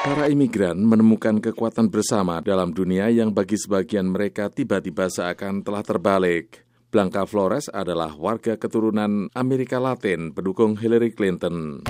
Para 0.00 0.26
imigran 0.26 0.74
menemukan 0.82 1.38
kekuatan 1.38 1.86
bersama 1.86 2.42
dalam 2.42 2.74
dunia 2.74 3.06
yang 3.14 3.30
bagi 3.30 3.54
sebagian 3.54 4.10
mereka 4.10 4.50
tiba-tiba 4.50 5.06
seakan 5.06 5.62
telah 5.62 5.86
terbalik. 5.86 6.66
Blanca 6.90 7.22
Flores 7.22 7.70
adalah 7.70 8.18
warga 8.18 8.58
keturunan 8.58 9.30
Amerika 9.38 9.78
Latin 9.78 10.34
pendukung 10.34 10.74
Hillary 10.74 11.14
Clinton. 11.14 11.86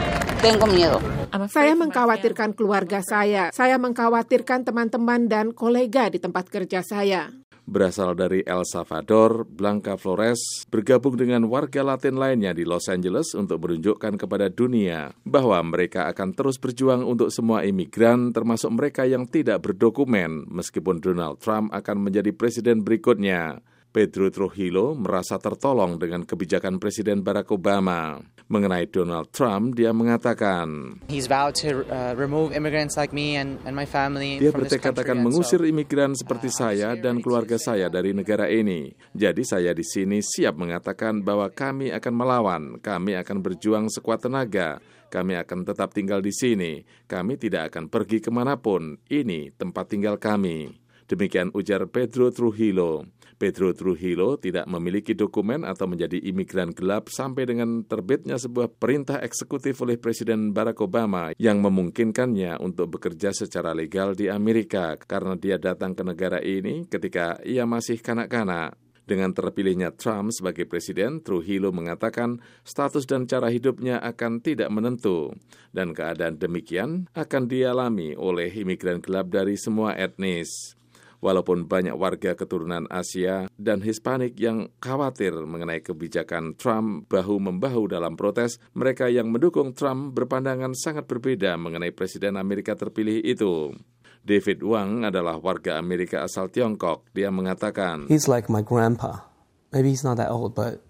Saya 1.49 1.73
mengkhawatirkan 1.73 2.53
keluarga 2.53 3.01
saya, 3.01 3.49
saya 3.57 3.81
mengkhawatirkan 3.81 4.69
teman-teman 4.69 5.25
dan 5.25 5.57
kolega 5.57 6.13
di 6.13 6.21
tempat 6.21 6.53
kerja 6.53 6.85
saya. 6.85 7.33
Berasal 7.71 8.19
dari 8.19 8.43
El 8.43 8.67
Salvador, 8.67 9.47
Blanca 9.47 9.95
Flores 9.95 10.67
bergabung 10.75 11.15
dengan 11.15 11.47
warga 11.47 11.87
Latin 11.87 12.19
lainnya 12.19 12.51
di 12.51 12.67
Los 12.67 12.91
Angeles 12.91 13.31
untuk 13.39 13.63
menunjukkan 13.63 14.19
kepada 14.19 14.51
dunia 14.51 15.15
bahwa 15.23 15.63
mereka 15.63 16.11
akan 16.11 16.35
terus 16.35 16.59
berjuang 16.59 17.07
untuk 17.07 17.31
semua 17.31 17.63
imigran 17.63 18.35
termasuk 18.35 18.75
mereka 18.75 19.07
yang 19.07 19.31
tidak 19.31 19.63
berdokumen 19.63 20.51
meskipun 20.51 20.99
Donald 20.99 21.39
Trump 21.39 21.71
akan 21.71 22.11
menjadi 22.11 22.35
presiden 22.35 22.83
berikutnya. 22.83 23.63
Pedro 23.91 24.31
Trujillo 24.31 24.95
merasa 24.95 25.35
tertolong 25.43 25.99
dengan 25.99 26.23
kebijakan 26.23 26.79
Presiden 26.79 27.27
Barack 27.27 27.51
Obama. 27.51 28.23
Mengenai 28.51 28.91
Donald 28.91 29.31
Trump, 29.31 29.79
dia 29.79 29.95
mengatakan, 29.95 30.99
He's 31.07 31.31
vowed 31.31 31.55
to 31.63 31.87
remove 32.19 32.51
immigrants 32.51 32.99
like 32.99 33.15
me 33.15 33.39
and, 33.39 33.63
and 33.63 33.79
my 33.79 33.87
family 33.87 34.43
Dia 34.43 34.51
bertekad 34.51 34.91
akan 34.95 35.23
mengusir 35.23 35.63
imigran 35.63 36.19
seperti 36.19 36.51
saya 36.51 36.99
dan 36.99 37.23
keluarga 37.23 37.59
saya 37.63 37.87
dari 37.87 38.11
negara 38.11 38.51
ini. 38.51 38.91
Jadi 39.15 39.47
saya 39.47 39.71
di 39.71 39.87
sini 39.87 40.19
siap 40.19 40.59
mengatakan 40.59 41.23
bahwa 41.23 41.47
kami 41.51 41.95
akan 41.95 42.15
melawan, 42.15 42.63
kami 42.83 43.15
akan 43.19 43.39
berjuang 43.39 43.87
sekuat 43.87 44.27
tenaga, 44.27 44.83
kami 45.15 45.39
akan 45.39 45.67
tetap 45.67 45.95
tinggal 45.95 46.19
di 46.19 46.35
sini, 46.35 46.83
kami 47.07 47.39
tidak 47.39 47.75
akan 47.75 47.87
pergi 47.87 48.19
ke 48.19 48.31
mana 48.35 48.59
pun, 48.59 48.99
ini 49.11 49.55
tempat 49.55 49.95
tinggal 49.95 50.19
kami. 50.19 50.75
Demikian 51.11 51.51
ujar 51.59 51.91
Pedro 51.91 52.31
Trujillo. 52.31 53.03
Pedro 53.41 53.73
Trujillo 53.73 54.37
tidak 54.37 54.69
memiliki 54.69 55.17
dokumen 55.17 55.65
atau 55.65 55.89
menjadi 55.89 56.21
imigran 56.21 56.77
gelap 56.77 57.09
sampai 57.09 57.49
dengan 57.49 57.89
terbitnya 57.89 58.37
sebuah 58.37 58.69
perintah 58.77 59.17
eksekutif 59.25 59.81
oleh 59.81 59.97
Presiden 59.97 60.53
Barack 60.53 60.85
Obama 60.85 61.33
yang 61.41 61.65
memungkinkannya 61.65 62.61
untuk 62.61 63.01
bekerja 63.01 63.33
secara 63.33 63.73
legal 63.73 64.13
di 64.13 64.29
Amerika 64.29 65.01
karena 65.01 65.41
dia 65.41 65.57
datang 65.57 65.97
ke 65.97 66.05
negara 66.05 66.45
ini 66.45 66.85
ketika 66.85 67.41
ia 67.41 67.65
masih 67.65 68.05
kanak-kanak. 68.05 68.77
Dengan 69.09 69.35
terpilihnya 69.35 69.91
Trump 69.97 70.31
sebagai 70.31 70.71
presiden, 70.71 71.19
Trujillo 71.19 71.75
mengatakan 71.75 72.39
status 72.63 73.11
dan 73.11 73.27
cara 73.27 73.51
hidupnya 73.51 73.99
akan 73.99 74.39
tidak 74.39 74.71
menentu, 74.71 75.35
dan 75.75 75.91
keadaan 75.91 76.39
demikian 76.39 77.11
akan 77.11 77.51
dialami 77.51 78.15
oleh 78.15 78.53
imigran 78.55 79.03
gelap 79.03 79.27
dari 79.33 79.59
semua 79.59 79.99
etnis. 79.99 80.79
Walaupun 81.21 81.69
banyak 81.69 81.93
warga 82.01 82.33
keturunan 82.33 82.89
Asia 82.89 83.45
dan 83.61 83.85
Hispanik 83.85 84.41
yang 84.41 84.73
khawatir 84.81 85.37
mengenai 85.45 85.85
kebijakan 85.85 86.57
Trump 86.57 87.13
bahu-membahu 87.13 87.93
dalam 87.93 88.17
protes, 88.17 88.57
mereka 88.73 89.13
yang 89.13 89.29
mendukung 89.29 89.77
Trump 89.77 90.17
berpandangan 90.17 90.73
sangat 90.73 91.05
berbeda 91.05 91.61
mengenai 91.61 91.93
Presiden 91.93 92.41
Amerika 92.41 92.73
terpilih 92.73 93.21
itu. 93.21 93.77
David 94.21 94.65
Wang 94.65 95.05
adalah 95.05 95.41
warga 95.41 95.77
Amerika 95.77 96.25
asal 96.25 96.49
Tiongkok. 96.49 97.09
Dia 97.13 97.29
mengatakan, 97.29 98.09
He's 98.09 98.29
like 98.29 98.49
my 98.49 98.65
grandpa. 98.65 99.29
Maybe 99.73 99.93
he's 99.93 100.05
not 100.05 100.17
that 100.17 100.33
old, 100.33 100.57
but 100.57 100.81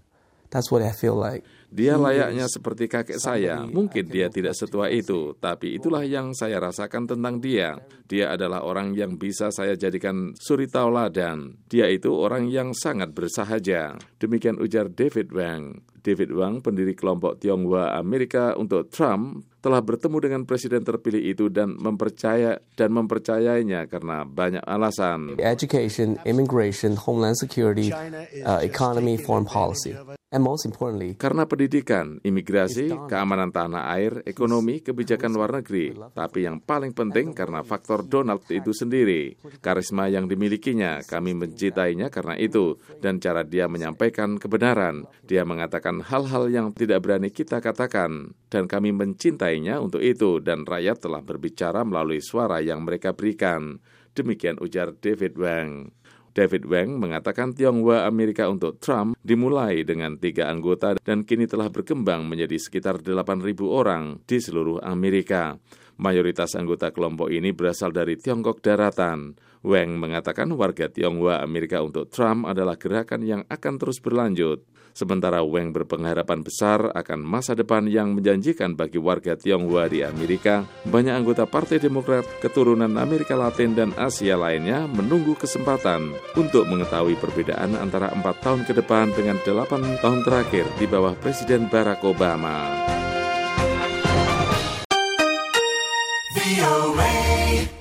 that's 0.50 0.70
what 0.70 0.82
I 0.82 0.90
feel 0.94 1.14
like. 1.14 1.42
Dia 1.70 1.94
layaknya 1.94 2.50
seperti 2.50 2.90
kakek 2.90 3.22
saya. 3.22 3.62
Mungkin 3.62 4.10
dia 4.10 4.26
tidak 4.26 4.58
setua 4.58 4.90
itu, 4.90 5.38
tapi 5.38 5.78
itulah 5.78 6.03
yang 6.03 6.34
saya 6.34 6.58
rasakan 6.58 7.06
tentang 7.06 7.38
dia. 7.38 7.78
Dia 8.10 8.34
adalah 8.34 8.66
orang 8.66 8.98
yang 8.98 9.14
bisa 9.14 9.54
saya 9.54 9.78
jadikan 9.78 10.34
suri 10.34 10.66
tauladan. 10.66 11.62
Dia 11.70 11.86
itu 11.86 12.10
orang 12.10 12.50
yang 12.50 12.75
sangat 12.75 13.14
bersahaja. 13.14 13.94
Demikian 14.19 14.58
ujar 14.58 14.91
David 14.91 15.31
Wang. 15.31 15.86
David 16.00 16.32
Wang, 16.32 16.64
pendiri 16.64 16.97
kelompok 16.97 17.38
Tionghoa 17.38 17.92
Amerika 17.94 18.56
untuk 18.56 18.88
Trump, 18.88 19.44
telah 19.60 19.84
bertemu 19.84 20.16
dengan 20.25 20.42
presiden 20.48 20.81
terpilih 20.81 21.20
itu 21.20 21.52
dan 21.52 21.76
mempercaya 21.76 22.56
dan 22.75 22.91
mempercayainya 22.97 23.84
karena 23.84 24.25
banyak 24.25 24.64
alasan. 24.64 25.37
Education, 25.37 26.16
immigration, 26.25 26.97
homeland 26.97 27.37
security, 27.37 27.92
uh, 27.92 28.64
economy, 28.64 29.20
foreign 29.20 29.44
policy. 29.44 29.92
And 30.32 30.47
most 30.47 30.62
importantly, 30.62 31.19
Karena 31.19 31.44
pendidikan, 31.60 32.16
imigrasi, 32.25 32.88
keamanan 33.04 33.53
tanah 33.53 33.93
air, 33.93 34.25
ekonomi, 34.25 34.81
kebijakan 34.81 35.28
luar 35.28 35.60
negeri. 35.60 35.93
Tapi 35.93 36.48
yang 36.48 36.56
paling 36.56 36.97
penting 36.97 37.37
karena 37.37 37.60
faktor 37.60 38.00
Donald 38.00 38.48
itu 38.48 38.72
sendiri. 38.72 39.37
Karisma 39.60 40.09
yang 40.09 40.25
dimilikinya, 40.25 41.04
kami 41.04 41.37
mencintainya 41.37 42.09
karena 42.09 42.41
itu. 42.41 42.81
Dan 42.97 43.20
cara 43.20 43.44
dia 43.44 43.69
menyampaikan 43.69 44.41
kebenaran. 44.41 45.04
Dia 45.28 45.44
mengatakan 45.44 46.00
hal-hal 46.00 46.49
yang 46.49 46.72
tidak 46.72 47.04
berani 47.04 47.28
kita 47.28 47.60
katakan. 47.60 48.32
Dan 48.49 48.65
kami 48.65 48.97
mencintainya 48.97 49.84
untuk 49.84 50.00
itu. 50.00 50.41
Dan 50.41 50.65
rakyat 50.65 50.97
telah 51.04 51.20
berbicara 51.20 51.84
melalui 51.84 52.25
suara 52.25 52.65
yang 52.65 52.88
mereka 52.88 53.12
berikan. 53.12 53.84
Demikian 54.16 54.56
ujar 54.65 54.97
David 54.97 55.37
Wang. 55.37 55.93
David 56.30 56.66
Wang 56.70 57.02
mengatakan 57.02 57.50
Tionghoa 57.52 58.06
Amerika 58.06 58.46
untuk 58.46 58.78
Trump 58.78 59.18
dimulai 59.20 59.82
dengan 59.82 60.14
tiga 60.14 60.46
anggota 60.46 60.94
dan 61.02 61.26
kini 61.26 61.50
telah 61.50 61.66
berkembang 61.68 62.26
menjadi 62.26 62.54
sekitar 62.56 63.02
8.000 63.02 63.42
orang 63.66 64.22
di 64.24 64.38
seluruh 64.38 64.78
Amerika. 64.82 65.58
Mayoritas 66.00 66.56
anggota 66.56 66.88
kelompok 66.96 67.28
ini 67.28 67.52
berasal 67.52 67.92
dari 67.92 68.16
Tiongkok 68.16 68.64
daratan. 68.64 69.36
Wang 69.60 70.00
mengatakan 70.00 70.48
warga 70.56 70.88
Tionghoa 70.88 71.44
Amerika 71.44 71.84
untuk 71.84 72.08
Trump 72.08 72.48
adalah 72.48 72.80
gerakan 72.80 73.20
yang 73.20 73.42
akan 73.52 73.74
terus 73.76 74.00
berlanjut. 74.00 74.64
Sementara 74.92 75.40
Wang 75.46 75.70
berpengharapan 75.70 76.42
besar 76.42 76.90
akan 76.92 77.20
masa 77.22 77.54
depan 77.54 77.86
yang 77.86 78.14
menjanjikan 78.16 78.74
bagi 78.74 78.98
warga 78.98 79.38
Tionghoa 79.38 79.86
di 79.86 80.02
Amerika, 80.02 80.66
banyak 80.86 81.14
anggota 81.14 81.46
Partai 81.46 81.78
Demokrat, 81.78 82.26
keturunan 82.42 82.90
Amerika 82.98 83.38
Latin 83.38 83.72
dan 83.76 83.90
Asia 83.94 84.34
lainnya 84.34 84.84
menunggu 84.90 85.38
kesempatan 85.38 86.14
untuk 86.34 86.66
mengetahui 86.66 87.16
perbedaan 87.18 87.78
antara 87.78 88.10
empat 88.10 88.42
tahun 88.42 88.62
ke 88.66 88.72
depan 88.82 89.14
dengan 89.14 89.38
delapan 89.46 89.82
tahun 90.02 90.20
terakhir 90.26 90.66
di 90.76 90.86
bawah 90.90 91.14
Presiden 91.18 91.70
Barack 91.70 92.02
Obama. 92.02 92.90